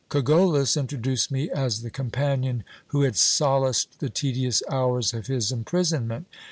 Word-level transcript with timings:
Co 0.09 0.23
gollos 0.23 0.77
introduced 0.77 1.29
me 1.29 1.51
as 1.51 1.83
the 1.83 1.91
companion 1.91 2.63
who 2.87 3.03
had 3.03 3.15
solaced 3.15 3.99
the 3.99 4.09
tedious 4.09 4.63
hours 4.67 5.13
of 5.13 5.27
his 5.27 5.51
imprisonment. 5.51 6.25